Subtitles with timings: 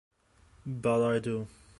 [0.65, 1.47] But I do.